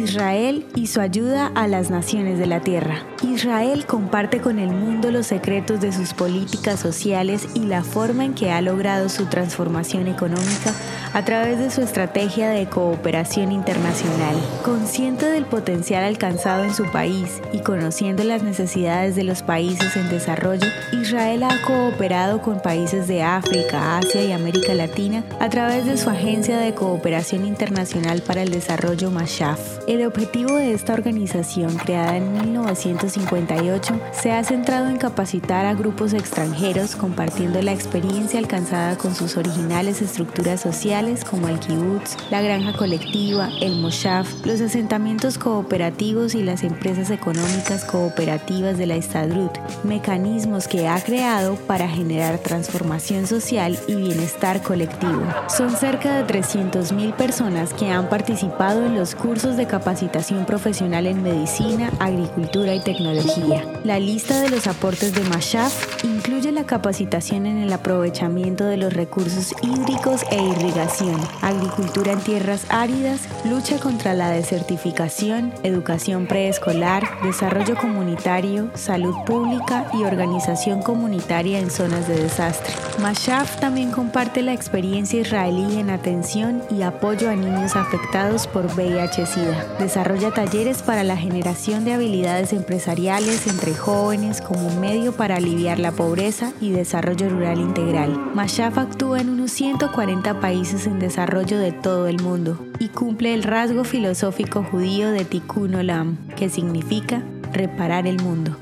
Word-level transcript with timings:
Israel 0.00 0.66
y 0.74 0.86
su 0.86 1.00
ayuda 1.00 1.52
a 1.54 1.68
las 1.68 1.90
naciones 1.90 2.38
de 2.38 2.46
la 2.46 2.60
tierra. 2.60 3.04
Israel 3.22 3.86
comparte 3.86 4.40
con 4.40 4.58
el 4.58 4.70
mundo 4.70 5.10
los 5.10 5.26
secretos 5.26 5.80
de 5.80 5.92
sus 5.92 6.14
políticas 6.14 6.80
sociales 6.80 7.48
y 7.54 7.60
la 7.60 7.82
forma 7.82 8.24
en 8.24 8.34
que 8.34 8.50
ha 8.50 8.60
logrado 8.60 9.08
su 9.08 9.26
transformación 9.26 10.08
económica 10.08 10.72
a 11.14 11.24
través 11.24 11.58
de 11.58 11.70
su 11.70 11.82
estrategia 11.82 12.48
de 12.50 12.66
cooperación 12.66 13.52
internacional. 13.52 14.36
Consciente 14.64 15.26
del 15.26 15.44
potencial 15.44 16.04
alcanzado 16.04 16.64
en 16.64 16.74
su 16.74 16.90
país 16.90 17.40
y 17.52 17.60
conociendo 17.60 18.24
las 18.24 18.42
necesidades 18.42 19.14
de 19.14 19.24
los 19.24 19.42
países 19.42 19.96
en 19.96 20.08
desarrollo, 20.08 20.66
Israel 20.92 21.42
ha 21.44 21.60
cooperado 21.62 22.40
con 22.40 22.60
países 22.60 23.08
de 23.08 23.22
África, 23.22 23.98
Asia 23.98 24.24
y 24.24 24.32
América 24.32 24.74
Latina 24.74 25.24
a 25.40 25.48
través 25.48 25.86
de 25.86 25.98
su 25.98 26.10
Agencia 26.10 26.58
de 26.58 26.74
Cooperación 26.74 27.46
Internacional 27.46 28.22
para 28.22 28.42
el 28.42 28.50
Desarrollo 28.50 29.10
MASHAF. 29.10 29.81
El 29.88 30.06
objetivo 30.06 30.54
de 30.54 30.74
esta 30.74 30.92
organización, 30.92 31.74
creada 31.76 32.16
en 32.16 32.32
1958, 32.32 34.00
se 34.12 34.30
ha 34.30 34.44
centrado 34.44 34.88
en 34.88 34.96
capacitar 34.96 35.66
a 35.66 35.74
grupos 35.74 36.12
extranjeros 36.12 36.94
compartiendo 36.94 37.60
la 37.62 37.72
experiencia 37.72 38.38
alcanzada 38.38 38.96
con 38.96 39.12
sus 39.16 39.36
originales 39.36 40.00
estructuras 40.00 40.60
sociales 40.60 41.24
como 41.24 41.48
el 41.48 41.58
kibutz, 41.58 42.16
la 42.30 42.40
granja 42.42 42.74
colectiva, 42.74 43.48
el 43.60 43.80
moshaf, 43.80 44.28
los 44.46 44.60
asentamientos 44.60 45.36
cooperativos 45.36 46.36
y 46.36 46.44
las 46.44 46.62
empresas 46.62 47.10
económicas 47.10 47.84
cooperativas 47.84 48.78
de 48.78 48.86
la 48.86 48.94
Estadrut, 48.94 49.58
mecanismos 49.82 50.68
que 50.68 50.86
ha 50.86 51.02
creado 51.02 51.56
para 51.66 51.88
generar 51.88 52.38
transformación 52.38 53.26
social 53.26 53.76
y 53.88 53.96
bienestar 53.96 54.62
colectivo. 54.62 55.22
Son 55.48 55.70
cerca 55.70 56.22
de 56.22 56.40
300.000 56.40 57.16
personas 57.16 57.74
que 57.74 57.90
han 57.90 58.08
participado 58.08 58.86
en 58.86 58.94
los 58.94 59.16
cursos 59.16 59.56
de 59.56 59.61
capacitación 59.66 60.44
profesional 60.44 61.06
en 61.06 61.22
medicina, 61.22 61.90
agricultura 61.98 62.74
y 62.74 62.80
tecnología. 62.80 63.64
La 63.84 63.98
lista 63.98 64.40
de 64.40 64.50
los 64.50 64.66
aportes 64.66 65.14
de 65.14 65.22
Mashaf 65.24 66.04
incluye 66.22 66.52
la 66.52 66.62
capacitación 66.62 67.46
en 67.46 67.58
el 67.58 67.72
aprovechamiento 67.72 68.64
de 68.64 68.76
los 68.76 68.92
recursos 68.92 69.52
hídricos 69.60 70.22
e 70.30 70.40
irrigación 70.40 71.20
agricultura 71.42 72.12
en 72.12 72.20
tierras 72.20 72.64
áridas, 72.68 73.22
lucha 73.44 73.78
contra 73.78 74.14
la 74.14 74.30
desertificación, 74.30 75.52
educación 75.62 76.26
preescolar, 76.26 77.04
desarrollo 77.22 77.76
comunitario, 77.76 78.70
salud 78.74 79.14
pública 79.26 79.86
y 79.92 80.04
organización 80.04 80.82
comunitaria 80.82 81.58
en 81.58 81.70
zonas 81.70 82.06
de 82.06 82.22
desastre. 82.22 82.72
Mashaf 83.00 83.58
también 83.58 83.90
comparte 83.90 84.42
la 84.42 84.52
experiencia 84.52 85.20
israelí 85.20 85.78
en 85.78 85.90
atención 85.90 86.62
y 86.70 86.82
apoyo 86.82 87.30
a 87.30 87.34
niños 87.34 87.74
afectados 87.74 88.46
por 88.46 88.66
VIH-Sida. 88.66 89.76
Desarrolla 89.78 90.30
talleres 90.30 90.82
para 90.82 91.02
la 91.02 91.16
generación 91.16 91.84
de 91.84 91.94
habilidades 91.94 92.52
empresariales 92.52 93.46
entre 93.46 93.74
jóvenes 93.74 94.40
como 94.40 94.70
medio 94.78 95.12
para 95.12 95.36
aliviar 95.36 95.78
la 95.78 95.92
pobreza 96.12 96.52
y 96.60 96.72
desarrollo 96.72 97.30
rural 97.30 97.58
integral. 97.58 98.32
Mashaf 98.34 98.76
actúa 98.76 99.22
en 99.22 99.30
unos 99.30 99.50
140 99.52 100.40
países 100.40 100.86
en 100.86 100.98
desarrollo 100.98 101.58
de 101.58 101.72
todo 101.72 102.06
el 102.06 102.20
mundo 102.20 102.58
y 102.78 102.88
cumple 102.88 103.32
el 103.32 103.42
rasgo 103.42 103.82
filosófico 103.82 104.62
judío 104.62 105.10
de 105.10 105.24
Tikkun 105.24 105.74
Olam, 105.74 106.18
que 106.36 106.50
significa 106.50 107.22
reparar 107.54 108.06
el 108.06 108.20
mundo. 108.22 108.61